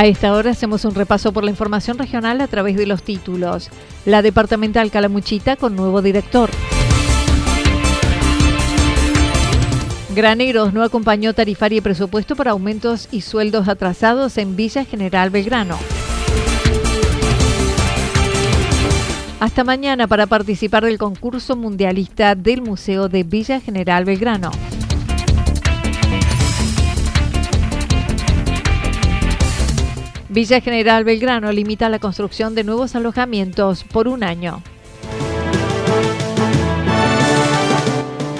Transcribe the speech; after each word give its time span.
A 0.00 0.06
esta 0.06 0.32
hora 0.32 0.52
hacemos 0.52 0.86
un 0.86 0.94
repaso 0.94 1.30
por 1.30 1.44
la 1.44 1.50
información 1.50 1.98
regional 1.98 2.40
a 2.40 2.46
través 2.46 2.74
de 2.74 2.86
los 2.86 3.02
títulos. 3.02 3.68
La 4.06 4.22
departamental 4.22 4.90
Calamuchita 4.90 5.56
con 5.56 5.76
nuevo 5.76 6.00
director. 6.00 6.48
Graneros 10.16 10.72
no 10.72 10.82
acompañó 10.84 11.34
tarifaria 11.34 11.76
y 11.76 11.80
presupuesto 11.82 12.34
para 12.34 12.52
aumentos 12.52 13.08
y 13.12 13.20
sueldos 13.20 13.68
atrasados 13.68 14.38
en 14.38 14.56
Villa 14.56 14.86
General 14.86 15.28
Belgrano. 15.28 15.76
Hasta 19.38 19.64
mañana 19.64 20.06
para 20.06 20.26
participar 20.26 20.86
del 20.86 20.96
concurso 20.96 21.56
mundialista 21.56 22.34
del 22.34 22.62
Museo 22.62 23.10
de 23.10 23.22
Villa 23.22 23.60
General 23.60 24.06
Belgrano. 24.06 24.50
Villa 30.30 30.60
General 30.60 31.02
Belgrano 31.02 31.50
limita 31.50 31.88
la 31.88 31.98
construcción 31.98 32.54
de 32.54 32.62
nuevos 32.62 32.94
alojamientos 32.94 33.82
por 33.82 34.06
un 34.06 34.22
año. 34.22 34.62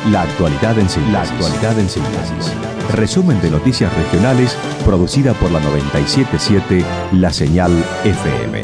La 0.08 0.22
actualidad 0.22 0.78
en 0.78 0.88
síntesis. 0.88 1.12
La 1.12 1.22
actualidad 1.22 1.78
en 1.80 1.88
síntesis. 1.88 2.54
Resumen 2.92 3.40
de 3.42 3.50
noticias 3.50 3.92
regionales 3.96 4.56
producida 4.84 5.34
por 5.34 5.50
la 5.50 5.58
977 5.58 6.84
La 7.14 7.32
Señal 7.32 7.72
FM. 8.04 8.62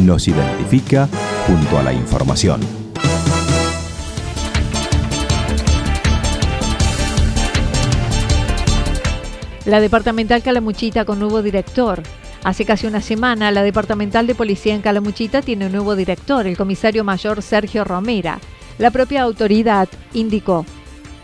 Nos 0.00 0.26
identifica 0.26 1.10
junto 1.46 1.78
a 1.78 1.82
la 1.82 1.92
información. 1.92 2.62
La 9.66 9.78
departamental 9.78 10.42
Calamuchita 10.42 11.04
con 11.04 11.18
nuevo 11.18 11.42
director. 11.42 12.02
Hace 12.44 12.64
casi 12.64 12.86
una 12.86 13.00
semana, 13.00 13.50
la 13.50 13.62
departamental 13.62 14.26
de 14.26 14.34
policía 14.34 14.74
en 14.74 14.82
Calamuchita 14.82 15.42
tiene 15.42 15.66
un 15.66 15.72
nuevo 15.72 15.94
director, 15.94 16.46
el 16.46 16.56
comisario 16.56 17.04
mayor 17.04 17.42
Sergio 17.42 17.84
Romera. 17.84 18.40
La 18.78 18.90
propia 18.90 19.22
autoridad 19.22 19.88
indicó 20.12 20.66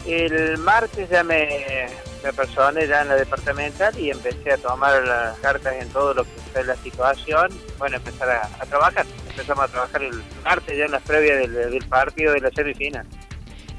el 0.08 0.58
martes 0.58 1.08
ya 1.10 1.22
me, 1.22 1.86
me 2.24 2.32
personé 2.32 2.86
ya 2.86 3.02
en 3.02 3.08
la 3.08 3.16
departamental 3.16 3.98
y 3.98 4.10
empecé 4.10 4.52
a 4.52 4.56
tomar 4.58 5.02
las 5.02 5.38
cartas 5.38 5.74
en 5.78 5.88
todo 5.90 6.14
lo 6.14 6.24
que 6.24 6.30
fue 6.52 6.64
la 6.64 6.76
situación. 6.76 7.48
Bueno, 7.78 7.96
empezar 7.96 8.30
a, 8.30 8.64
trabajar. 8.66 9.06
Empezamos 9.30 9.64
a 9.64 9.68
trabajar 9.68 10.02
el 10.02 10.22
martes 10.44 10.76
ya 10.76 10.86
en 10.86 10.92
las 10.92 11.02
previas 11.02 11.38
del, 11.38 11.70
del 11.70 11.84
partido 11.86 12.32
de 12.32 12.40
la 12.40 12.50
semifinal. 12.50 13.06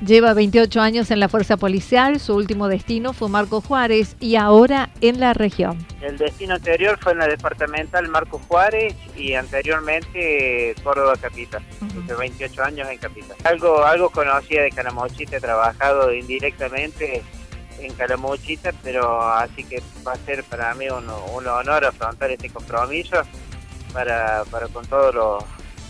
Lleva 0.06 0.34
28 0.34 0.80
años 0.80 1.12
en 1.12 1.20
la 1.20 1.28
fuerza 1.28 1.58
policial, 1.58 2.22
su 2.22 2.34
último 2.34 2.70
destino 2.70 3.12
fue 3.12 3.28
Marco 3.28 3.60
Juárez 3.60 4.16
y 4.22 4.38
ahora 4.38 4.90
en 5.02 5.20
la 5.20 5.34
región. 5.34 5.86
El 6.02 6.18
destino 6.18 6.56
anterior 6.56 6.98
fue 7.02 7.12
en 7.12 7.18
la 7.18 7.28
departamental 7.28 8.08
Marco 8.08 8.40
Juárez 8.48 8.96
y 9.18 9.34
anteriormente 9.34 10.74
Córdoba 10.84 11.16
Capital, 11.20 11.62
uh 11.82 12.18
28 12.18 12.64
años 12.64 12.88
en 12.90 12.98
Capital. 12.98 13.36
Algo, 13.44 13.84
algo 13.84 14.10
conocía 14.10 14.62
de 14.62 14.72
Calamuchita, 14.72 15.36
he 15.36 15.42
trabajado 15.42 16.14
indirectamente 16.14 17.22
en 17.80 17.94
Calamuchita, 17.94 18.72
pero 18.82 19.22
así 19.22 19.66
que 19.66 19.84
va 20.08 20.14
a 20.14 20.18
ser 20.18 20.46
para 20.46 20.74
mí 20.76 20.88
un, 20.90 21.10
un 21.10 21.48
honor 21.48 21.84
afrontar 21.84 22.32
este 22.32 22.50
compromiso 22.50 23.18
para, 23.92 24.46
para 24.50 24.70
con 24.70 24.86
todos 24.86 25.14
los 25.14 25.44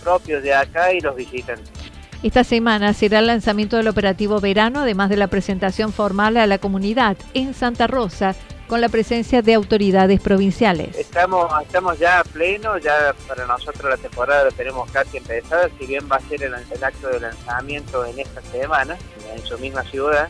propios 0.04 0.42
de 0.42 0.54
acá 0.54 0.94
y 0.94 1.00
los 1.00 1.16
visitantes. 1.16 1.79
Esta 2.22 2.44
semana 2.44 2.94
será 2.94 3.20
el 3.20 3.28
lanzamiento 3.28 3.78
del 3.78 3.88
operativo 3.88 4.42
verano, 4.42 4.82
además 4.82 5.10
de 5.10 5.16
la 5.16 5.28
presentación 5.28 5.94
formal 5.94 6.36
a 6.36 6.48
la 6.48 6.58
comunidad 6.58 7.16
en 7.34 7.54
Santa 7.54 7.88
Rosa, 7.88 8.36
con 8.68 8.82
la 8.82 8.90
presencia 8.90 9.42
de 9.42 9.54
autoridades 9.54 10.20
provinciales. 10.20 10.98
Estamos, 10.98 11.50
estamos 11.62 11.98
ya 11.98 12.20
a 12.20 12.24
pleno, 12.26 12.78
ya 12.78 13.16
para 13.26 13.46
nosotros 13.46 13.90
la 13.90 13.96
temporada 13.96 14.44
la 14.44 14.52
tenemos 14.52 14.92
casi 14.92 15.16
empezada, 15.16 15.70
si 15.80 15.86
bien 15.88 16.10
va 16.12 16.18
a 16.18 16.20
ser 16.20 16.44
el, 16.44 16.54
acto 16.54 17.08
de 17.08 17.22
lanzamiento 17.22 18.04
en 18.04 18.20
esta 18.20 18.42
semana, 18.42 18.98
en 19.34 19.42
su 19.46 19.58
misma 19.58 19.84
ciudad. 19.84 20.28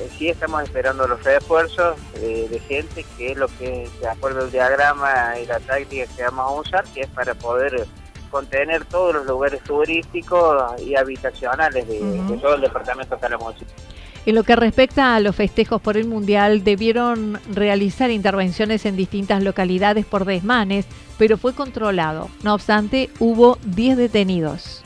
Eh, 0.00 0.10
sí 0.18 0.28
estamos 0.28 0.64
esperando 0.64 1.06
los 1.06 1.22
refuerzos 1.22 1.98
de, 2.14 2.48
de 2.48 2.58
gente, 2.58 3.06
que 3.16 3.30
es 3.30 3.38
lo 3.38 3.46
que, 3.46 3.88
de 4.00 4.08
acuerdo 4.08 4.40
al 4.40 4.50
diagrama 4.50 5.38
y 5.40 5.46
la 5.46 5.60
táctica 5.60 6.06
que 6.16 6.22
vamos 6.24 6.48
a 6.48 6.60
usar, 6.60 6.84
que 6.92 7.02
es 7.02 7.08
para 7.10 7.34
poder 7.34 7.86
contener 8.32 8.86
todos 8.86 9.14
los 9.14 9.26
lugares 9.26 9.62
turísticos 9.62 10.80
y 10.80 10.96
habitacionales 10.96 11.86
de, 11.86 12.00
todo 12.40 12.54
el 12.54 12.62
departamento 12.62 13.14
de 13.14 13.20
Calamuchita. 13.20 13.72
En 14.24 14.34
lo 14.34 14.42
que 14.42 14.56
respecta 14.56 15.14
a 15.14 15.20
los 15.20 15.36
festejos 15.36 15.82
por 15.82 15.96
el 15.96 16.06
Mundial, 16.06 16.64
debieron 16.64 17.40
realizar 17.52 18.10
intervenciones 18.10 18.86
en 18.86 18.96
distintas 18.96 19.42
localidades 19.42 20.06
por 20.06 20.24
desmanes, 20.24 20.86
pero 21.18 21.36
fue 21.36 21.54
controlado. 21.54 22.30
No 22.42 22.54
obstante, 22.54 23.10
hubo 23.18 23.58
10 23.64 23.96
detenidos. 23.98 24.82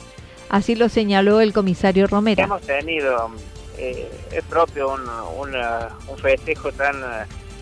Así 0.49 0.75
lo 0.75 0.89
señaló 0.89 1.39
el 1.39 1.53
comisario 1.53 2.07
Romero. 2.07 2.43
Hemos 2.43 2.61
tenido, 2.63 3.31
eh, 3.77 4.09
es 4.31 4.43
propio 4.45 4.93
un, 4.93 5.01
un, 5.37 6.17
festejo 6.17 6.71
tan, 6.71 6.95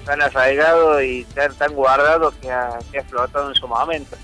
tan 0.06 0.22
arraigado 0.22 1.02
y 1.02 1.26
tan, 1.36 1.54
tan 1.56 1.74
guardado 1.74 2.34
que 2.42 2.50
ha, 2.50 2.80
que 2.92 3.00
ha 3.00 3.02
explotado 3.02 3.50
en 3.50 3.56
su 3.56 3.68
momento. 3.68 4.16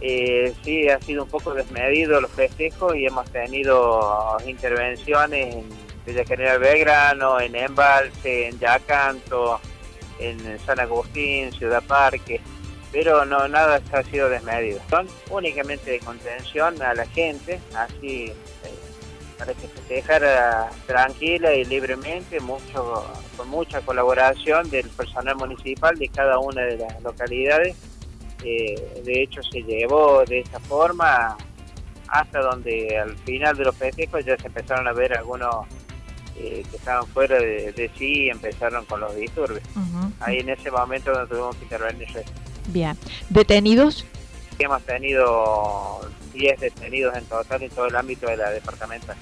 Eh, 0.00 0.54
sí, 0.62 0.88
ha 0.88 1.00
sido 1.00 1.24
un 1.24 1.30
poco 1.30 1.54
desmedido 1.54 2.20
los 2.20 2.30
festejos 2.30 2.94
y 2.96 3.06
hemos 3.06 3.30
tenido 3.30 4.36
intervenciones 4.46 5.54
en 5.54 5.64
Villa 6.04 6.24
General 6.24 6.58
Belgrano, 6.58 7.40
en 7.40 7.56
Embalse, 7.56 8.48
en 8.48 8.58
Yacanto, 8.58 9.60
en 10.18 10.58
San 10.64 10.80
Agustín, 10.80 11.50
Ciudad 11.52 11.82
Parque, 11.82 12.40
pero 12.92 13.24
no 13.24 13.48
nada 13.48 13.80
ha 13.92 14.02
sido 14.02 14.28
desmedido. 14.28 14.80
Son 14.90 15.08
únicamente 15.30 15.90
de 15.90 15.98
contención 16.00 16.80
a 16.82 16.94
la 16.94 17.06
gente, 17.06 17.58
así 17.74 18.26
eh, 18.26 18.34
para 19.38 19.54
que 19.54 19.62
se 19.62 19.68
festejara 19.68 20.70
tranquila 20.86 21.54
y 21.54 21.64
libremente, 21.64 22.38
mucho 22.40 23.04
con 23.36 23.48
mucha 23.48 23.80
colaboración 23.80 24.68
del 24.70 24.88
personal 24.90 25.36
municipal 25.36 25.96
de 25.98 26.08
cada 26.08 26.38
una 26.38 26.62
de 26.62 26.76
las 26.76 27.02
localidades 27.02 27.76
de 29.04 29.22
hecho 29.22 29.42
se 29.42 29.62
llevó 29.62 30.24
de 30.24 30.40
esa 30.40 30.60
forma 30.60 31.36
hasta 32.08 32.40
donde 32.40 32.98
al 32.98 33.16
final 33.18 33.56
de 33.56 33.64
los 33.64 33.76
festejos 33.76 34.24
ya 34.24 34.36
se 34.36 34.46
empezaron 34.46 34.86
a 34.86 34.92
ver 34.92 35.16
algunos 35.16 35.66
eh, 36.38 36.64
que 36.70 36.76
estaban 36.76 37.06
fuera 37.08 37.38
de, 37.38 37.90
sí 37.98 38.24
y 38.24 38.28
empezaron 38.28 38.84
con 38.84 39.00
los 39.00 39.14
disturbios. 39.16 39.62
Ahí 40.20 40.38
en 40.38 40.50
ese 40.50 40.70
momento 40.70 41.12
donde 41.12 41.28
tuvimos 41.28 41.56
que 41.56 41.64
intervenir. 41.64 42.08
Bien. 42.68 42.96
¿Detenidos? 43.30 44.04
Hemos 44.58 44.82
tenido 44.82 46.00
10 46.34 46.60
detenidos 46.60 47.16
en 47.16 47.24
total 47.24 47.62
en 47.62 47.70
todo 47.70 47.86
el 47.86 47.96
ámbito 47.96 48.26
de 48.26 48.36
la 48.36 48.50
departamental. 48.50 49.16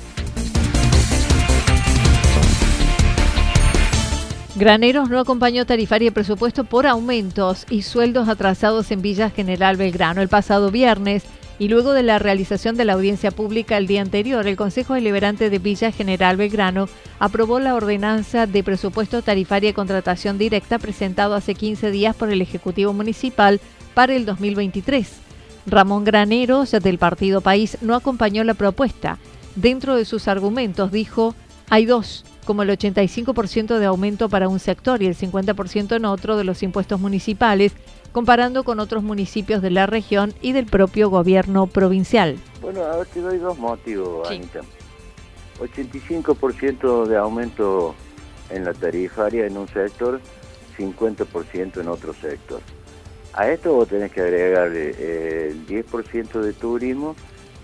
Graneros 4.56 5.10
no 5.10 5.18
acompañó 5.18 5.66
tarifaria 5.66 6.08
y 6.08 6.10
presupuesto 6.12 6.62
por 6.62 6.86
aumentos 6.86 7.66
y 7.70 7.82
sueldos 7.82 8.28
atrasados 8.28 8.92
en 8.92 9.02
Villa 9.02 9.28
General 9.30 9.76
Belgrano. 9.76 10.22
El 10.22 10.28
pasado 10.28 10.70
viernes, 10.70 11.24
Y 11.56 11.68
luego 11.68 11.92
de 11.92 12.02
la 12.02 12.18
realización 12.18 12.76
de 12.76 12.84
la 12.84 12.94
audiencia 12.94 13.30
pública 13.30 13.76
el 13.76 13.86
día 13.86 14.02
anterior, 14.02 14.44
el 14.48 14.56
Consejo 14.56 14.94
Deliberante 14.94 15.50
de 15.50 15.60
Villa 15.60 15.92
General 15.92 16.36
Belgrano 16.36 16.88
aprobó 17.20 17.60
la 17.60 17.76
ordenanza 17.76 18.46
de 18.46 18.64
presupuesto 18.64 19.22
tarifaria 19.22 19.70
y 19.70 19.72
contratación 19.72 20.36
directa 20.36 20.80
presentado 20.80 21.36
hace 21.36 21.54
15 21.54 21.92
días 21.92 22.16
por 22.16 22.30
el 22.30 22.42
Ejecutivo 22.42 22.92
Municipal 22.92 23.60
para 23.94 24.14
el 24.14 24.26
2023. 24.26 25.08
Ramón 25.66 26.02
Graneros, 26.02 26.72
del 26.72 26.98
Partido 26.98 27.40
País, 27.40 27.78
no 27.80 27.94
acompañó 27.94 28.42
la 28.42 28.54
propuesta. 28.54 29.18
Dentro 29.54 29.94
de 29.94 30.04
sus 30.04 30.26
argumentos 30.26 30.90
dijo, 30.90 31.36
hay 31.70 31.86
dos, 31.86 32.24
como 32.44 32.62
el 32.62 32.70
85% 32.70 33.78
de 33.78 33.86
aumento 33.86 34.28
para 34.28 34.48
un 34.48 34.58
sector 34.58 35.02
y 35.02 35.06
el 35.06 35.16
50% 35.16 35.96
en 35.96 36.04
otro 36.04 36.36
de 36.36 36.44
los 36.44 36.62
impuestos 36.62 37.00
municipales, 37.00 37.72
comparando 38.12 38.64
con 38.64 38.80
otros 38.80 39.02
municipios 39.02 39.62
de 39.62 39.70
la 39.70 39.86
región 39.86 40.34
y 40.40 40.52
del 40.52 40.66
propio 40.66 41.10
gobierno 41.10 41.66
provincial. 41.66 42.36
Bueno, 42.60 42.82
a 42.82 42.96
ver, 42.96 43.06
te 43.06 43.20
doy 43.20 43.38
dos 43.38 43.58
motivos, 43.58 44.28
Anita. 44.28 44.60
85% 45.60 47.06
de 47.06 47.16
aumento 47.16 47.94
en 48.50 48.64
la 48.64 48.74
tarifaria 48.74 49.46
en 49.46 49.56
un 49.56 49.68
sector, 49.68 50.20
50% 50.76 51.80
en 51.80 51.88
otro 51.88 52.12
sector. 52.14 52.60
A 53.32 53.48
esto 53.48 53.72
vos 53.72 53.88
tenés 53.88 54.12
que 54.12 54.20
agregarle 54.20 54.94
eh, 54.96 55.48
el 55.50 55.66
10% 55.66 56.40
de 56.40 56.52
turismo 56.52 57.16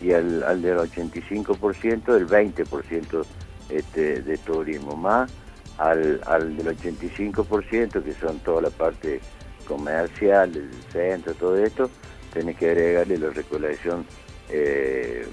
y 0.02 0.12
al, 0.12 0.62
del 0.62 0.78
85% 0.78 2.16
el 2.16 2.26
20% 2.26 3.24
este, 3.70 4.22
de 4.22 4.38
turismo, 4.38 4.96
más 4.96 5.30
al, 5.78 6.20
al 6.26 6.56
del 6.56 6.76
85% 6.76 8.02
que 8.02 8.12
son 8.14 8.38
toda 8.40 8.62
la 8.62 8.70
parte 8.70 9.20
comercial, 9.66 10.54
el 10.54 10.70
centro, 10.92 11.34
todo 11.34 11.56
esto, 11.56 11.90
tenés 12.32 12.56
que 12.56 12.70
agregarle 12.70 13.18
la 13.18 13.30
recolección 13.30 14.04
eh, 14.50 15.26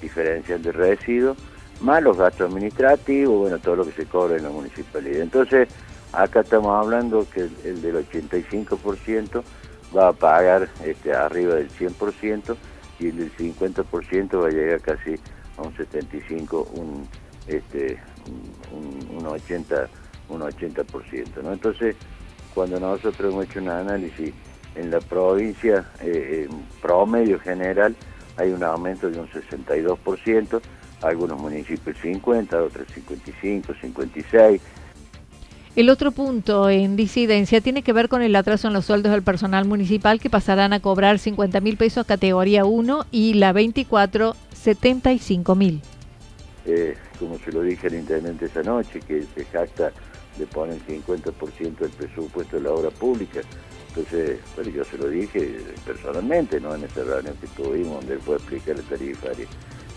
diferencial 0.00 0.62
de 0.62 0.72
residuos, 0.72 1.36
más 1.80 2.02
los 2.02 2.16
gastos 2.16 2.50
administrativos, 2.50 3.38
bueno, 3.38 3.58
todo 3.58 3.76
lo 3.76 3.84
que 3.86 3.92
se 3.92 4.06
cobra 4.06 4.36
en 4.36 4.44
la 4.44 4.50
municipalidad. 4.50 5.22
Entonces, 5.22 5.68
acá 6.12 6.40
estamos 6.40 6.72
hablando 6.72 7.26
que 7.32 7.48
el, 7.64 7.82
del 7.82 8.06
85% 8.06 9.42
va 9.96 10.08
a 10.08 10.12
pagar 10.12 10.68
este, 10.84 11.12
arriba 11.14 11.54
del 11.54 11.70
100% 11.70 12.56
y 12.98 13.08
el 13.08 13.16
del 13.16 13.36
50% 13.36 14.42
va 14.42 14.48
a 14.48 14.50
llegar 14.50 14.80
casi 14.82 15.14
a 15.56 15.62
un 15.62 15.74
75, 15.74 16.68
un, 16.74 17.08
este, 17.50 17.98
un, 19.12 19.26
80, 19.26 19.88
un 20.28 20.40
80%, 20.40 21.42
¿no? 21.42 21.52
Entonces, 21.52 21.96
cuando 22.54 22.78
nosotros 22.80 23.32
hemos 23.32 23.44
hecho 23.44 23.60
un 23.60 23.68
análisis 23.68 24.32
en 24.74 24.90
la 24.90 25.00
provincia, 25.00 25.86
eh, 26.00 26.46
en 26.48 26.62
promedio 26.80 27.38
general, 27.40 27.96
hay 28.36 28.50
un 28.50 28.62
aumento 28.62 29.10
de 29.10 29.18
un 29.18 29.28
62%, 29.28 30.60
algunos 31.02 31.40
municipios 31.40 31.96
50, 31.98 32.62
otros 32.62 32.86
55, 32.94 33.74
56. 33.80 34.60
El 35.76 35.88
otro 35.88 36.10
punto 36.10 36.68
en 36.68 36.96
disidencia 36.96 37.60
tiene 37.60 37.82
que 37.82 37.92
ver 37.92 38.08
con 38.08 38.22
el 38.22 38.34
atraso 38.34 38.68
en 38.68 38.74
los 38.74 38.86
sueldos 38.86 39.12
del 39.12 39.22
personal 39.22 39.66
municipal 39.66 40.18
que 40.18 40.28
pasarán 40.28 40.72
a 40.72 40.80
cobrar 40.80 41.18
50 41.18 41.60
mil 41.60 41.76
pesos 41.76 42.06
categoría 42.06 42.64
1 42.64 43.06
y 43.12 43.34
la 43.34 43.52
24 43.52 44.34
75 44.52 45.54
mil. 45.54 45.80
Eh, 46.66 46.94
como 47.18 47.38
se 47.38 47.52
lo 47.52 47.62
dije 47.62 47.86
al 47.86 47.94
intendente 47.94 48.46
esa 48.46 48.62
noche, 48.62 49.00
que 49.00 49.24
se 49.34 49.44
jacta 49.46 49.92
le 50.38 50.46
ponen 50.46 50.80
50% 50.86 51.78
del 51.78 51.90
presupuesto 51.90 52.56
de 52.56 52.62
la 52.62 52.70
obra 52.72 52.90
pública. 52.90 53.40
Entonces, 53.88 54.38
pero 54.54 54.70
yo 54.70 54.84
se 54.84 54.98
lo 54.98 55.08
dije 55.08 55.60
personalmente, 55.84 56.60
¿no? 56.60 56.74
En 56.74 56.84
esa 56.84 57.02
reunión 57.02 57.34
que 57.40 57.48
tuvimos, 57.48 58.00
donde 58.00 58.18
fue 58.18 58.34
a 58.34 58.38
explicar 58.38 58.76
la 58.76 58.82
tarifaria. 58.82 59.46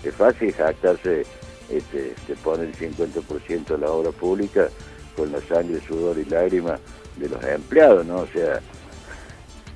Es 0.04 0.16
fácil 0.16 0.52
jactarse, 0.52 1.26
este, 1.70 2.14
te 2.28 2.36
pone 2.38 2.64
el 2.64 2.76
50% 2.76 3.66
de 3.66 3.78
la 3.78 3.92
obra 3.92 4.12
pública 4.12 4.68
con 5.16 5.32
la 5.32 5.40
sangre, 5.42 5.80
sudor 5.88 6.18
y 6.18 6.26
lágrimas 6.26 6.80
de 7.18 7.30
los 7.30 7.44
empleados, 7.44 8.06
¿no? 8.06 8.22
O 8.22 8.28
sea, 8.28 8.60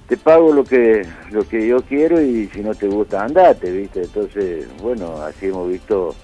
te 0.07 0.17
pago 0.17 0.51
lo 0.51 0.63
que 0.63 1.05
lo 1.31 1.47
que 1.47 1.67
yo 1.67 1.81
quiero 1.81 2.19
y 2.21 2.47
si 2.47 2.61
no 2.61 2.73
te 2.73 2.87
gusta 2.87 3.23
andate, 3.23 3.71
¿viste? 3.71 4.01
Entonces, 4.01 4.67
bueno, 4.81 5.21
así 5.21 5.47
hemos 5.47 5.69
visto 5.69 6.15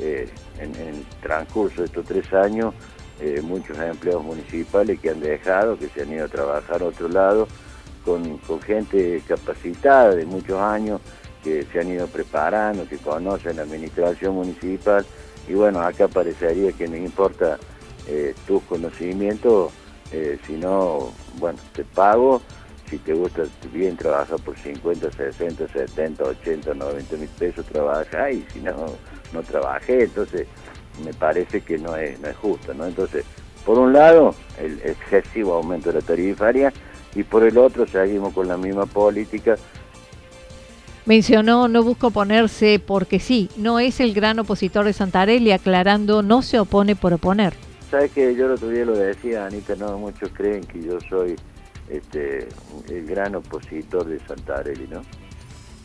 eh, 0.00 0.28
en, 0.58 0.74
el 0.76 1.04
transcurso 1.22 1.82
de 1.82 1.86
estos 1.86 2.06
tres 2.06 2.32
años 2.32 2.74
eh, 3.20 3.40
muchos 3.42 3.78
empleados 3.78 4.24
municipales 4.24 4.98
que 4.98 5.10
han 5.10 5.20
dejado, 5.20 5.78
que 5.78 5.88
se 5.88 6.02
han 6.02 6.12
ido 6.12 6.24
a 6.24 6.28
trabajar 6.28 6.82
a 6.82 6.86
otro 6.86 7.08
lado, 7.08 7.46
con, 8.04 8.40
gente 8.62 9.22
capacitada 9.28 10.14
de 10.14 10.24
muchos 10.24 10.58
años, 10.58 11.02
que 11.44 11.64
se 11.64 11.80
han 11.80 11.88
ido 11.88 12.06
preparando, 12.06 12.88
que 12.88 12.96
conocen 12.96 13.56
la 13.56 13.62
administración 13.62 14.34
municipal, 14.34 15.04
y 15.46 15.52
bueno, 15.52 15.80
acá 15.80 16.08
parecería 16.08 16.72
que 16.72 16.88
no 16.88 16.96
importa 16.96 17.58
eh, 18.06 18.34
tus 18.46 18.62
conocimientos, 18.62 19.72
sino, 20.46 21.12
bueno, 21.38 21.58
te 21.72 21.84
pago, 21.84 22.42
si 22.90 22.98
te 22.98 23.14
gusta 23.14 23.44
bien 23.72 23.96
trabaja 23.96 24.36
por 24.36 24.58
50, 24.58 25.12
60, 25.12 25.68
70, 25.68 26.24
80, 26.24 26.74
90 26.74 27.16
mil 27.16 27.28
pesos, 27.28 27.64
trabaja 27.66 28.30
y 28.32 28.44
si 28.52 28.60
no, 28.60 28.74
no 29.32 29.42
trabajé, 29.42 30.02
entonces 30.04 30.48
me 31.04 31.14
parece 31.14 31.60
que 31.60 31.78
no 31.78 31.96
es, 31.96 32.18
no 32.20 32.28
es 32.28 32.36
justo, 32.36 32.74
¿no? 32.74 32.86
Entonces, 32.86 33.24
por 33.64 33.78
un 33.78 33.92
lado, 33.92 34.34
el 34.58 34.80
excesivo 34.84 35.54
aumento 35.54 35.92
de 35.92 36.00
la 36.00 36.06
tarifaria 36.06 36.72
y 37.14 37.22
por 37.22 37.44
el 37.44 37.56
otro 37.58 37.86
seguimos 37.86 38.34
con 38.34 38.48
la 38.48 38.56
misma 38.56 38.86
política. 38.86 39.56
Mencionó, 41.06 41.68
no 41.68 41.82
busca 41.82 42.08
oponerse 42.08 42.80
porque 42.84 43.20
sí, 43.20 43.48
no 43.56 43.78
es 43.78 44.00
el 44.00 44.12
gran 44.12 44.38
opositor 44.40 44.84
de 44.84 44.92
Santarelli, 44.92 45.52
aclarando, 45.52 46.22
no 46.22 46.42
se 46.42 46.58
opone 46.58 46.96
por 46.96 47.14
oponer. 47.14 47.54
Sabes 47.90 48.12
que 48.12 48.34
yo 48.34 48.46
el 48.46 48.52
otro 48.52 48.68
día 48.68 48.84
lo 48.84 48.96
decía, 48.96 49.46
Anita, 49.46 49.74
no 49.76 49.98
muchos 49.98 50.30
creen 50.32 50.62
que 50.64 50.82
yo 50.82 50.98
soy 51.08 51.36
este, 51.90 52.48
el 52.88 53.06
gran 53.06 53.34
opositor 53.34 54.06
de 54.06 54.20
Santarelli, 54.20 54.88
¿no? 54.88 55.02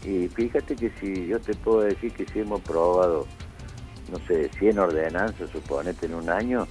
Y 0.04 0.28
fíjate 0.28 0.75
que 0.75 0.92
si 1.00 1.28
yo 1.28 1.40
te 1.40 1.54
puedo 1.56 1.81
decir 1.81 2.13
que 2.13 2.25
si 2.25 2.40
hemos 2.40 2.62
probado 2.62 3.25
no 4.12 4.19
sé, 4.28 4.50
100 4.60 4.80
ordenanzas, 4.80 5.50
suponete, 5.50 6.06
en 6.06 6.16
un 6.16 6.30
año, 6.30 6.68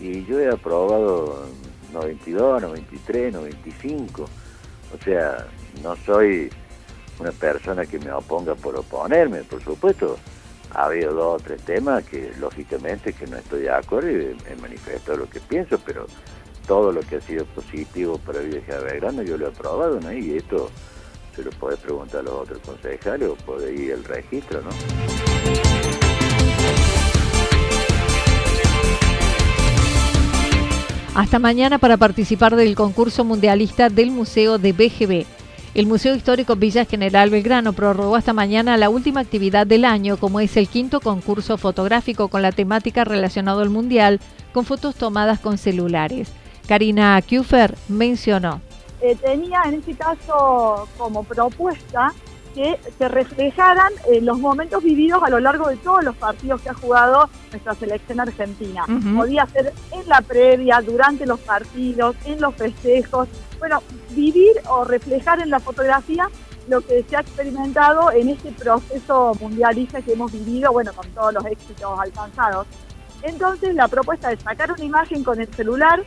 y 0.00 0.24
yo 0.26 0.40
he 0.40 0.48
aprobado 0.48 1.46
92, 1.92 2.62
93, 2.62 3.32
95. 3.32 4.24
O 4.24 5.04
sea, 5.04 5.46
no 5.82 5.96
soy 5.96 6.50
una 7.18 7.32
persona 7.32 7.86
que 7.86 7.98
me 7.98 8.12
oponga 8.12 8.54
por 8.54 8.76
oponerme, 8.76 9.42
por 9.42 9.62
supuesto. 9.62 10.18
Ha 10.72 10.86
habido 10.86 11.14
dos 11.14 11.40
o 11.40 11.44
tres 11.44 11.62
temas 11.62 12.04
que, 12.04 12.32
lógicamente, 12.38 13.12
que 13.12 13.26
no 13.26 13.36
estoy 13.36 13.62
de 13.62 13.70
acuerdo 13.70 14.10
y 14.10 14.36
he 14.50 14.56
manifestado 14.60 15.18
lo 15.18 15.30
que 15.30 15.40
pienso, 15.40 15.78
pero 15.86 16.06
todo 16.66 16.92
lo 16.92 17.00
que 17.00 17.16
ha 17.16 17.20
sido 17.20 17.44
positivo 17.46 18.18
para 18.18 18.40
Villa 18.40 18.80
Belgrano 18.80 19.22
yo 19.22 19.36
lo 19.36 19.46
he 19.46 19.48
aprobado, 19.50 20.00
¿no? 20.00 20.12
Y 20.12 20.36
esto 20.36 20.70
se 21.34 21.42
lo 21.42 21.50
puede 21.50 21.76
preguntar 21.76 22.20
a 22.20 22.22
los 22.24 22.34
otros 22.34 22.58
concejales 22.60 23.28
o 23.28 23.34
puede 23.36 23.72
ir 23.72 23.92
el 23.92 24.04
registro, 24.04 24.60
¿no? 24.62 24.70
Hasta 31.14 31.38
mañana 31.38 31.78
para 31.78 31.96
participar 31.96 32.56
del 32.56 32.74
concurso 32.74 33.24
mundialista 33.24 33.88
del 33.88 34.10
Museo 34.10 34.58
de 34.58 34.72
BGB. 34.72 35.24
El 35.72 35.86
Museo 35.86 36.14
Histórico 36.14 36.56
Villa 36.56 36.84
General 36.84 37.30
Belgrano 37.30 37.72
prorrogó 37.72 38.16
hasta 38.16 38.32
mañana 38.32 38.76
la 38.76 38.90
última 38.90 39.20
actividad 39.20 39.66
del 39.66 39.84
año, 39.84 40.16
como 40.16 40.40
es 40.40 40.56
el 40.56 40.68
quinto 40.68 41.00
concurso 41.00 41.58
fotográfico 41.58 42.28
con 42.28 42.42
la 42.42 42.52
temática 42.52 43.04
relacionada 43.04 43.62
al 43.62 43.70
Mundial, 43.70 44.20
con 44.52 44.64
fotos 44.64 44.94
tomadas 44.94 45.38
con 45.38 45.58
celulares. 45.58 46.32
Karina 46.66 47.20
Kufer 47.22 47.74
mencionó. 47.88 48.60
Eh, 49.00 49.14
tenía 49.16 49.62
en 49.66 49.74
este 49.74 49.94
caso 49.94 50.88
como 50.96 51.22
propuesta 51.24 52.12
que 52.54 52.78
se 52.96 53.08
reflejaran 53.08 53.92
eh, 54.10 54.22
los 54.22 54.38
momentos 54.38 54.82
vividos 54.82 55.22
a 55.22 55.28
lo 55.28 55.38
largo 55.40 55.68
de 55.68 55.76
todos 55.76 56.02
los 56.02 56.16
partidos 56.16 56.62
que 56.62 56.70
ha 56.70 56.74
jugado 56.74 57.28
nuestra 57.50 57.74
selección 57.74 58.18
argentina. 58.18 58.86
Podía 59.14 59.46
ser 59.46 59.74
en 59.92 60.08
la 60.08 60.22
previa, 60.22 60.80
durante 60.80 61.26
los 61.26 61.38
partidos, 61.40 62.16
en 62.24 62.40
los 62.40 62.54
festejos. 62.54 63.28
Bueno, 63.58 63.82
vivir 64.10 64.52
o 64.70 64.84
reflejar 64.84 65.40
en 65.40 65.50
la 65.50 65.60
fotografía 65.60 66.30
lo 66.66 66.80
que 66.80 67.04
se 67.08 67.16
ha 67.16 67.20
experimentado 67.20 68.10
en 68.10 68.30
este 68.30 68.50
proceso 68.52 69.36
mundialista 69.38 70.00
que 70.00 70.14
hemos 70.14 70.32
vivido, 70.32 70.72
bueno, 70.72 70.92
con 70.94 71.06
todos 71.10 71.34
los 71.34 71.44
éxitos 71.44 71.98
alcanzados. 72.00 72.66
Entonces, 73.22 73.74
la 73.74 73.88
propuesta 73.88 74.32
es 74.32 74.40
sacar 74.40 74.72
una 74.72 74.84
imagen 74.84 75.24
con 75.24 75.40
el 75.40 75.52
celular, 75.54 76.02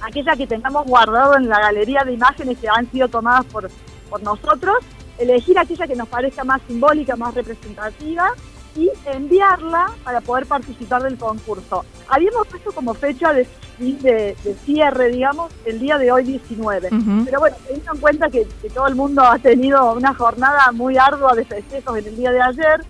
aquella 0.00 0.36
que 0.36 0.46
tengamos 0.46 0.86
guardado 0.86 1.36
en 1.36 1.48
la 1.48 1.60
galería 1.60 2.02
de 2.04 2.12
imágenes 2.12 2.58
que 2.58 2.68
han 2.68 2.90
sido 2.90 3.08
tomadas 3.08 3.44
por, 3.46 3.70
por 4.08 4.22
nosotros, 4.22 4.76
elegir 5.18 5.58
aquella 5.58 5.86
que 5.86 5.96
nos 5.96 6.08
parezca 6.08 6.44
más 6.44 6.60
simbólica, 6.66 7.16
más 7.16 7.34
representativa 7.34 8.32
y 8.76 8.90
enviarla 9.06 9.86
para 10.04 10.20
poder 10.20 10.46
participar 10.46 11.02
del 11.02 11.16
concurso. 11.16 11.84
Habíamos 12.08 12.46
puesto 12.46 12.72
como 12.72 12.92
fecha 12.94 13.32
de, 13.32 13.46
de, 13.78 14.36
cierre, 14.64 15.08
digamos, 15.10 15.50
el 15.64 15.78
día 15.78 15.98
de 15.98 16.12
hoy 16.12 16.24
19. 16.24 16.90
Pero 17.24 17.40
bueno, 17.40 17.56
teniendo 17.66 17.94
en 17.94 18.00
cuenta 18.00 18.28
que, 18.28 18.46
todo 18.74 18.86
el 18.86 18.94
mundo 18.94 19.22
ha 19.22 19.38
tenido 19.38 19.94
una 19.94 20.14
jornada 20.14 20.70
muy 20.72 20.98
ardua 20.98 21.34
de 21.34 21.44
festejos 21.44 21.98
en 21.98 22.06
el 22.06 22.16
día 22.16 22.32
de 22.32 22.42
ayer 22.42 22.84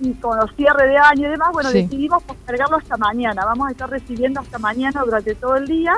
y 0.00 0.12
con 0.14 0.38
los 0.38 0.54
cierres 0.56 0.88
de 0.88 0.96
año 0.96 1.28
y 1.28 1.30
demás, 1.30 1.50
bueno, 1.52 1.70
decidimos 1.70 2.22
postergarlo 2.22 2.76
hasta 2.76 2.96
mañana. 2.96 3.44
Vamos 3.44 3.68
a 3.68 3.70
estar 3.72 3.90
recibiendo 3.90 4.40
hasta 4.40 4.58
mañana 4.58 5.02
durante 5.04 5.34
todo 5.34 5.56
el 5.56 5.66
día 5.66 5.94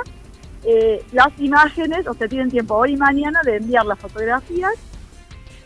eh, 0.66 1.02
las 1.12 1.28
imágenes, 1.38 2.06
o 2.06 2.14
sea, 2.14 2.28
tienen 2.28 2.50
tiempo 2.50 2.75
hoy 2.75 2.92
y 2.92 2.97
mañana 2.97 3.40
de 3.44 3.56
enviar 3.56 3.87
las 3.87 3.99
fotografías 3.99 4.73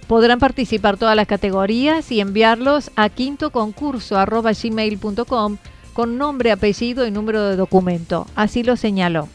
Podrán 0.09 0.38
participar 0.38 0.97
todas 0.97 1.14
las 1.14 1.26
categorías 1.26 2.11
y 2.11 2.21
enviarlos 2.21 2.90
a 2.97 3.11
quintoconcurso.gmail.com 3.11 5.59
con 5.93 6.17
nombre, 6.17 6.50
apellido 6.50 7.07
y 7.07 7.11
número 7.11 7.43
de 7.43 7.57
documento. 7.57 8.26
Así 8.35 8.62
lo 8.62 8.76
señaló. 8.76 9.28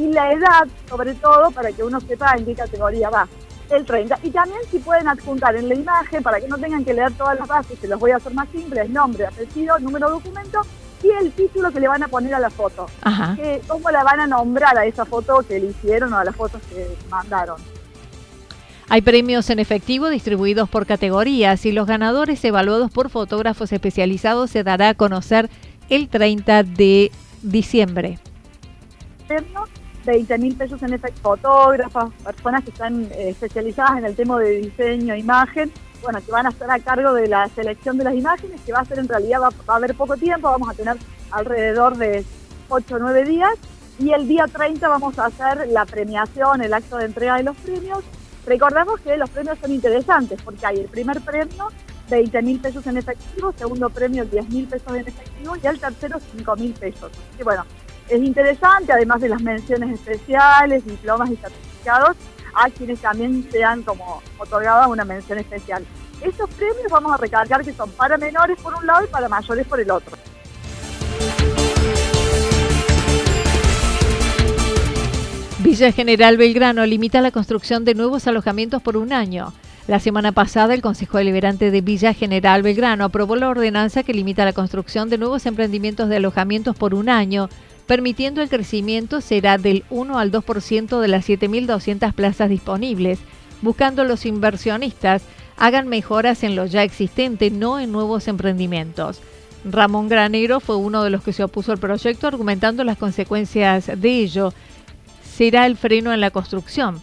y 0.00 0.12
la 0.12 0.32
edad, 0.32 0.66
sobre 0.88 1.14
todo, 1.14 1.50
para 1.50 1.70
que 1.72 1.84
uno 1.84 2.00
sepa 2.00 2.34
en 2.36 2.46
qué 2.46 2.54
categoría 2.54 3.10
va 3.10 3.28
el 3.70 3.84
30. 3.84 4.18
Y 4.22 4.30
también 4.30 4.60
si 4.70 4.78
pueden 4.78 5.08
adjuntar 5.08 5.54
en 5.56 5.68
la 5.68 5.74
imagen, 5.74 6.22
para 6.22 6.40
que 6.40 6.48
no 6.48 6.56
tengan 6.56 6.84
que 6.84 6.94
leer 6.94 7.12
todas 7.12 7.38
las 7.38 7.46
bases, 7.46 7.78
se 7.78 7.86
los 7.86 8.00
voy 8.00 8.10
a 8.12 8.16
hacer 8.16 8.32
más 8.32 8.48
simples, 8.48 8.88
nombre, 8.88 9.26
apellido, 9.26 9.78
número 9.78 10.08
de 10.08 10.14
documento 10.14 10.62
y 11.02 11.10
el 11.10 11.30
título 11.32 11.70
que 11.70 11.80
le 11.80 11.88
van 11.88 12.02
a 12.02 12.08
poner 12.08 12.34
a 12.34 12.40
la 12.40 12.50
foto. 12.50 12.86
Que, 13.36 13.60
¿Cómo 13.66 13.90
la 13.90 14.02
van 14.02 14.20
a 14.20 14.26
nombrar 14.26 14.76
a 14.76 14.86
esa 14.86 15.04
foto 15.04 15.44
que 15.46 15.58
le 15.58 15.66
hicieron 15.66 16.12
o 16.12 16.18
a 16.18 16.24
las 16.24 16.34
fotos 16.34 16.60
que 16.70 16.96
mandaron? 17.10 17.60
Hay 18.88 19.02
premios 19.02 19.50
en 19.50 19.60
efectivo 19.60 20.08
distribuidos 20.08 20.68
por 20.68 20.84
categorías 20.84 21.64
y 21.64 21.72
los 21.72 21.86
ganadores 21.86 22.44
evaluados 22.44 22.90
por 22.90 23.08
fotógrafos 23.08 23.70
especializados 23.72 24.50
se 24.50 24.64
dará 24.64 24.90
a 24.90 24.94
conocer 24.94 25.48
el 25.90 26.08
30 26.08 26.64
de 26.64 27.12
diciembre. 27.42 28.18
20 30.04 30.38
mil 30.38 30.56
pesos 30.56 30.82
en 30.82 30.94
efecto, 30.94 31.20
fotógrafas, 31.22 32.10
personas 32.24 32.64
que 32.64 32.70
están 32.70 33.02
eh, 33.12 33.30
especializadas 33.30 33.98
en 33.98 34.04
el 34.06 34.16
tema 34.16 34.38
de 34.38 34.60
diseño, 34.60 35.14
imagen, 35.14 35.70
bueno, 36.02 36.20
que 36.24 36.32
van 36.32 36.46
a 36.46 36.50
estar 36.50 36.70
a 36.70 36.78
cargo 36.78 37.12
de 37.12 37.28
la 37.28 37.48
selección 37.48 37.98
de 37.98 38.04
las 38.04 38.14
imágenes, 38.14 38.60
que 38.62 38.72
va 38.72 38.80
a 38.80 38.84
ser 38.84 38.98
en 38.98 39.08
realidad, 39.08 39.40
va, 39.40 39.50
a 39.72 39.76
haber 39.76 39.94
poco 39.94 40.16
tiempo, 40.16 40.50
vamos 40.50 40.70
a 40.70 40.74
tener 40.74 40.96
alrededor 41.30 41.96
de 41.96 42.24
8 42.68 42.94
o 42.94 42.98
9 42.98 43.24
días, 43.24 43.52
y 43.98 44.12
el 44.12 44.26
día 44.26 44.46
30 44.46 44.88
vamos 44.88 45.18
a 45.18 45.26
hacer 45.26 45.68
la 45.68 45.84
premiación, 45.84 46.62
el 46.62 46.72
acto 46.72 46.96
de 46.96 47.04
entrega 47.04 47.36
de 47.36 47.42
los 47.42 47.56
premios. 47.58 48.02
Recordemos 48.46 48.98
que 49.00 49.16
los 49.18 49.28
premios 49.28 49.58
son 49.58 49.72
interesantes, 49.72 50.40
porque 50.42 50.64
hay 50.64 50.78
el 50.78 50.88
primer 50.88 51.20
premio, 51.20 51.68
20 52.08 52.42
mil 52.42 52.58
pesos 52.58 52.86
en 52.86 52.96
efectivo, 52.96 53.52
segundo 53.52 53.90
premio, 53.90 54.24
10 54.24 54.48
mil 54.48 54.66
pesos 54.66 54.88
en 54.94 55.06
efectivo, 55.06 55.54
y 55.62 55.66
el 55.66 55.78
tercero, 55.78 56.18
5 56.34 56.56
mil 56.56 56.72
pesos. 56.72 57.12
Bueno, 57.44 57.64
es 58.10 58.22
interesante, 58.22 58.92
además 58.92 59.20
de 59.20 59.28
las 59.28 59.40
menciones 59.40 59.94
especiales, 59.94 60.84
diplomas 60.84 61.30
y 61.30 61.36
certificados, 61.36 62.16
a 62.54 62.68
quienes 62.68 63.00
también 63.00 63.48
sean 63.50 63.82
como 63.82 64.20
otorgadas 64.38 64.88
una 64.88 65.04
mención 65.04 65.38
especial. 65.38 65.86
Estos 66.20 66.50
premios 66.50 66.90
vamos 66.90 67.12
a 67.12 67.16
recargar 67.16 67.64
que 67.64 67.72
son 67.72 67.88
para 67.92 68.18
menores 68.18 68.60
por 68.60 68.74
un 68.74 68.84
lado 68.84 69.04
y 69.04 69.08
para 69.08 69.28
mayores 69.28 69.66
por 69.66 69.80
el 69.80 69.90
otro. 69.90 70.16
Villa 75.60 75.92
General 75.92 76.36
Belgrano 76.36 76.84
limita 76.84 77.20
la 77.20 77.30
construcción 77.30 77.84
de 77.84 77.94
nuevos 77.94 78.26
alojamientos 78.26 78.82
por 78.82 78.96
un 78.96 79.12
año. 79.12 79.52
La 79.86 80.00
semana 80.00 80.32
pasada, 80.32 80.74
el 80.74 80.82
Consejo 80.82 81.18
Deliberante 81.18 81.70
de 81.70 81.80
Villa 81.80 82.12
General 82.12 82.62
Belgrano 82.62 83.04
aprobó 83.04 83.36
la 83.36 83.48
ordenanza 83.48 84.02
que 84.02 84.12
limita 84.12 84.44
la 84.44 84.52
construcción 84.52 85.10
de 85.10 85.18
nuevos 85.18 85.46
emprendimientos 85.46 86.08
de 86.08 86.16
alojamientos 86.16 86.76
por 86.76 86.94
un 86.94 87.08
año 87.08 87.48
permitiendo 87.90 88.40
el 88.40 88.48
crecimiento 88.48 89.20
será 89.20 89.58
del 89.58 89.82
1 89.90 90.16
al 90.16 90.30
2% 90.30 91.00
de 91.00 91.08
las 91.08 91.28
7.200 91.28 92.12
plazas 92.12 92.48
disponibles, 92.48 93.18
buscando 93.62 94.04
los 94.04 94.26
inversionistas 94.26 95.22
hagan 95.56 95.88
mejoras 95.88 96.44
en 96.44 96.54
lo 96.54 96.66
ya 96.66 96.84
existente, 96.84 97.50
no 97.50 97.80
en 97.80 97.90
nuevos 97.90 98.28
emprendimientos. 98.28 99.20
Ramón 99.64 100.08
Granero 100.08 100.60
fue 100.60 100.76
uno 100.76 101.02
de 101.02 101.10
los 101.10 101.24
que 101.24 101.32
se 101.32 101.42
opuso 101.42 101.72
al 101.72 101.78
proyecto 101.78 102.28
argumentando 102.28 102.84
las 102.84 102.96
consecuencias 102.96 103.90
de 104.00 104.08
ello. 104.08 104.54
Será 105.24 105.66
el 105.66 105.76
freno 105.76 106.12
en 106.12 106.20
la 106.20 106.30
construcción. 106.30 107.00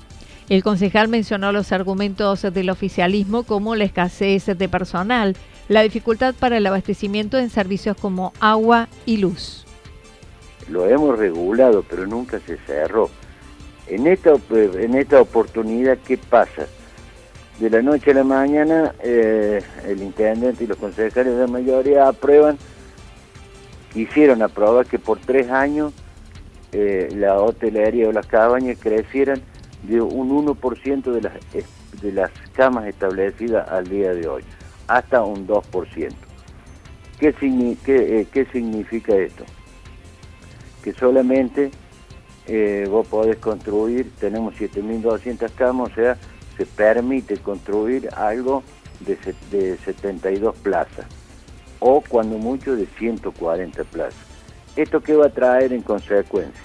El 0.47 0.63
concejal 0.63 1.09
mencionó 1.09 1.51
los 1.51 1.73
argumentos 1.73 2.43
del 2.43 2.69
oficialismo 2.69 3.43
como 3.43 3.75
la 3.75 3.83
escasez 3.83 4.45
de 4.45 4.69
personal, 4.69 5.35
la 5.67 5.81
dificultad 5.81 6.33
para 6.33 6.55
el 6.55 6.65
abastecimiento 6.65 7.37
en 7.37 7.49
servicios 7.49 7.97
como 7.97 8.31
agua 8.39 8.87
y 9.05 9.17
luz 9.17 9.66
lo 10.69 10.87
hemos 10.87 11.17
regulado, 11.17 11.83
pero 11.87 12.05
nunca 12.05 12.39
se 12.39 12.57
cerró. 12.57 13.09
En 13.87 14.07
esta, 14.07 14.33
en 14.51 14.95
esta 14.95 15.21
oportunidad, 15.21 15.97
¿qué 16.05 16.17
pasa? 16.17 16.67
De 17.59 17.69
la 17.69 17.81
noche 17.81 18.11
a 18.11 18.15
la 18.15 18.23
mañana, 18.23 18.93
eh, 19.01 19.61
el 19.85 20.01
intendente 20.01 20.65
y 20.65 20.67
los 20.67 20.77
concejales 20.77 21.33
de 21.33 21.39
la 21.39 21.47
mayoría 21.47 22.07
aprueban, 22.07 22.57
quisieron 23.93 24.41
aprobar 24.41 24.85
que 24.85 24.99
por 24.99 25.19
tres 25.19 25.49
años 25.49 25.93
eh, 26.71 27.09
la 27.15 27.39
hotelería 27.39 28.09
o 28.09 28.11
las 28.11 28.27
cabañas 28.27 28.77
crecieran 28.79 29.41
de 29.83 30.01
un 30.01 30.45
1% 30.45 31.11
de 31.11 31.21
las, 31.21 31.33
de 32.01 32.11
las 32.11 32.31
camas 32.53 32.85
establecidas 32.87 33.67
al 33.69 33.87
día 33.87 34.13
de 34.13 34.27
hoy, 34.27 34.43
hasta 34.87 35.23
un 35.23 35.47
2%. 35.47 36.13
¿Qué, 37.19 37.33
qué, 37.33 38.19
eh, 38.19 38.27
¿Qué 38.31 38.45
significa 38.45 39.15
esto? 39.15 39.45
Que 40.87 40.93
solamente 40.93 41.69
eh, 42.45 42.87
vos 42.89 43.05
podés 43.07 43.35
construir, 43.39 44.09
tenemos 44.21 44.55
7.200 44.55 45.51
camas, 45.53 45.91
o 45.91 45.95
sea, 45.95 46.17
se 46.55 46.65
permite 46.65 47.35
construir 47.35 48.07
algo 48.15 48.63
de, 49.01 49.17
de 49.51 49.77
72 49.79 50.55
plazas, 50.59 51.05
o 51.81 52.01
cuando 52.07 52.37
mucho 52.37 52.77
de 52.77 52.85
140 52.85 53.83
plazas. 53.83 54.15
¿Esto 54.77 55.01
qué 55.01 55.17
va 55.17 55.25
a 55.25 55.29
traer 55.29 55.73
en 55.73 55.81
consecuencia? 55.81 56.63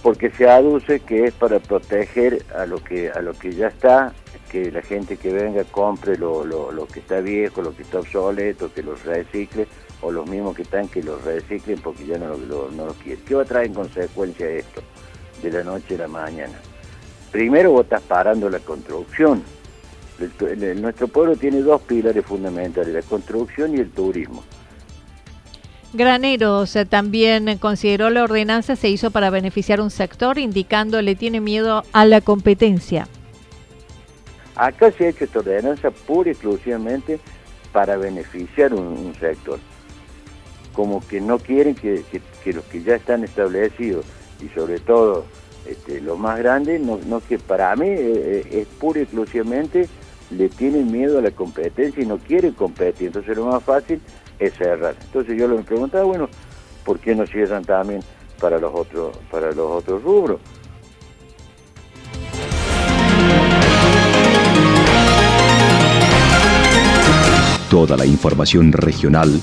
Porque 0.00 0.30
se 0.30 0.48
aduce 0.48 1.00
que 1.00 1.24
es 1.24 1.34
para 1.34 1.58
proteger 1.58 2.46
a 2.56 2.64
lo 2.64 2.78
que, 2.78 3.10
a 3.10 3.20
lo 3.22 3.32
que 3.32 3.56
ya 3.56 3.66
está, 3.66 4.12
que 4.52 4.70
la 4.70 4.82
gente 4.82 5.16
que 5.16 5.32
venga 5.32 5.64
compre 5.64 6.16
lo, 6.16 6.44
lo, 6.44 6.70
lo 6.70 6.86
que 6.86 7.00
está 7.00 7.18
viejo, 7.18 7.60
lo 7.60 7.74
que 7.74 7.82
está 7.82 7.98
obsoleto, 7.98 8.72
que 8.72 8.84
lo 8.84 8.94
recicle, 8.94 9.66
o 10.00 10.12
los 10.12 10.28
mismos 10.28 10.54
que 10.54 10.62
están 10.62 10.88
que 10.88 11.02
los 11.02 11.22
reciclen 11.24 11.80
porque 11.80 12.06
ya 12.06 12.18
no 12.18 12.36
lo, 12.36 12.70
no 12.70 12.86
quieren. 13.02 13.24
¿Qué 13.24 13.34
va 13.34 13.42
a 13.42 13.44
traer 13.44 13.66
en 13.66 13.74
consecuencia 13.74 14.48
esto 14.48 14.82
de 15.42 15.50
la 15.50 15.64
noche 15.64 15.96
a 15.96 15.98
la 15.98 16.08
mañana? 16.08 16.54
Primero 17.32 17.72
vos 17.72 17.84
estás 17.84 18.02
parando 18.02 18.48
la 18.48 18.58
construcción. 18.60 19.42
nuestro 20.76 21.08
pueblo 21.08 21.36
tiene 21.36 21.60
dos 21.60 21.82
pilares 21.82 22.24
fundamentales, 22.24 22.94
la 22.94 23.02
construcción 23.02 23.76
y 23.76 23.80
el 23.80 23.90
turismo. 23.90 24.42
Graneros 25.92 26.76
también 26.90 27.56
consideró 27.58 28.10
la 28.10 28.22
ordenanza 28.22 28.76
se 28.76 28.90
hizo 28.90 29.10
para 29.10 29.30
beneficiar 29.30 29.80
un 29.80 29.90
sector, 29.90 30.38
indicando 30.38 31.00
le 31.00 31.14
tiene 31.14 31.40
miedo 31.40 31.82
a 31.92 32.04
la 32.04 32.20
competencia. 32.20 33.08
Acá 34.54 34.90
se 34.92 35.06
ha 35.06 35.08
hecho 35.08 35.24
esta 35.24 35.38
ordenanza 35.38 35.90
pura 35.90 36.28
y 36.28 36.32
exclusivamente 36.32 37.20
para 37.72 37.96
beneficiar 37.96 38.74
un 38.74 39.14
sector 39.18 39.58
como 40.78 41.04
que 41.04 41.20
no 41.20 41.40
quieren 41.40 41.74
que, 41.74 42.04
los 42.44 42.64
que 42.66 42.84
ya 42.84 42.94
están 42.94 43.24
establecidos 43.24 44.06
y 44.40 44.48
sobre 44.50 44.78
todo 44.78 45.24
este, 45.66 46.00
los 46.00 46.16
más 46.16 46.38
grandes, 46.38 46.80
no, 46.80 47.20
que 47.28 47.36
para 47.36 47.74
mí 47.74 47.88
eh, 47.88 47.96
eh, 47.98 48.60
es 48.60 48.68
pura 48.78 49.00
y 49.00 49.02
exclusivamente 49.02 49.88
le 50.30 50.48
tienen 50.48 50.92
miedo 50.92 51.18
a 51.18 51.22
la 51.22 51.32
competencia 51.32 52.00
y 52.00 52.06
no 52.06 52.18
quieren 52.18 52.52
competir, 52.52 53.08
entonces 53.08 53.36
lo 53.36 53.46
más 53.46 53.64
fácil 53.64 54.00
es 54.38 54.54
cerrar. 54.54 54.94
Entonces 55.02 55.36
yo 55.36 55.48
me 55.48 55.64
preguntaba, 55.64 56.04
bueno, 56.04 56.28
¿por 56.84 57.00
qué 57.00 57.12
no 57.12 57.26
cierran 57.26 57.64
también 57.64 58.00
para 58.38 58.60
los 58.60 58.72
otros, 58.72 59.16
para 59.32 59.50
los 59.50 59.82
otros 59.82 60.00
rubros? 60.00 60.40
Toda 67.68 67.96
la 67.96 68.06
información 68.06 68.70
regional 68.70 69.42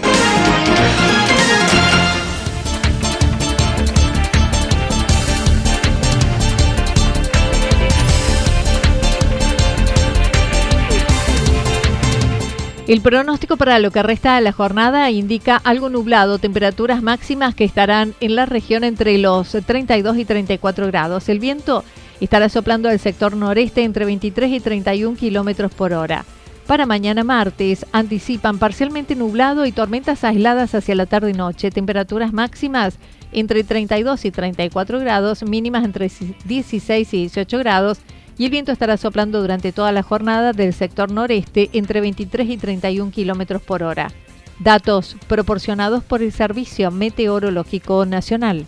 El 12.91 12.99
pronóstico 12.99 13.55
para 13.55 13.79
lo 13.79 13.89
que 13.89 14.03
resta 14.03 14.35
de 14.35 14.41
la 14.41 14.51
jornada 14.51 15.09
indica 15.11 15.55
algo 15.63 15.87
nublado, 15.87 16.39
temperaturas 16.39 17.01
máximas 17.01 17.55
que 17.55 17.63
estarán 17.63 18.13
en 18.19 18.35
la 18.35 18.45
región 18.45 18.83
entre 18.83 19.17
los 19.17 19.49
32 19.65 20.17
y 20.17 20.25
34 20.25 20.87
grados. 20.87 21.29
El 21.29 21.39
viento 21.39 21.85
estará 22.19 22.49
soplando 22.49 22.89
al 22.89 22.99
sector 22.99 23.33
noreste 23.37 23.85
entre 23.85 24.03
23 24.03 24.51
y 24.51 24.59
31 24.59 25.15
kilómetros 25.15 25.73
por 25.73 25.93
hora. 25.93 26.25
Para 26.67 26.85
mañana 26.85 27.23
martes 27.23 27.85
anticipan 27.93 28.59
parcialmente 28.59 29.15
nublado 29.15 29.65
y 29.65 29.71
tormentas 29.71 30.25
aisladas 30.25 30.75
hacia 30.75 30.95
la 30.95 31.05
tarde 31.05 31.29
y 31.29 31.33
noche. 31.33 31.71
Temperaturas 31.71 32.33
máximas 32.33 32.97
entre 33.31 33.63
32 33.63 34.25
y 34.25 34.31
34 34.31 34.99
grados, 34.99 35.43
mínimas 35.43 35.85
entre 35.85 36.11
16 36.43 37.13
y 37.13 37.17
18 37.19 37.57
grados 37.57 37.99
y 38.41 38.45
el 38.45 38.49
viento 38.49 38.71
estará 38.71 38.97
soplando 38.97 39.39
durante 39.39 39.71
toda 39.71 39.91
la 39.91 40.01
jornada 40.01 40.51
del 40.51 40.73
sector 40.73 41.11
noreste 41.11 41.69
entre 41.73 42.01
23 42.01 42.49
y 42.49 42.57
31 42.57 43.11
kilómetros 43.11 43.61
por 43.61 43.83
hora. 43.83 44.11
Datos 44.57 45.15
proporcionados 45.27 46.03
por 46.03 46.23
el 46.23 46.31
Servicio 46.31 46.89
Meteorológico 46.89 48.03
Nacional. 48.07 48.65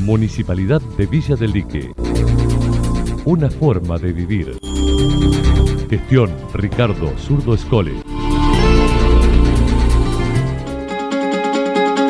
Municipalidad 0.00 0.82
de 0.98 1.06
Villa 1.06 1.34
del 1.34 1.52
Lique. 1.52 1.90
Una 3.24 3.48
forma 3.48 3.96
de 3.96 4.12
vivir. 4.12 4.58
Gestión 5.88 6.30
Ricardo 6.52 7.16
Zurdo 7.16 7.54
Escole. 7.54 7.94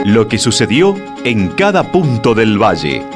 Lo 0.04 0.26
que 0.26 0.38
sucedió 0.38 0.96
en 1.22 1.50
cada 1.50 1.92
punto 1.92 2.34
del 2.34 2.60
valle. 2.60 3.15